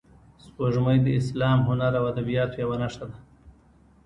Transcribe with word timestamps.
سپوږمۍ 0.43 0.97
د 1.03 1.07
اسلام، 1.19 1.57
هنر 1.67 1.91
او 1.99 2.03
ادبیاتو 2.11 2.55
یوه 2.63 2.75
نښه 2.81 3.05
ده 3.09 3.17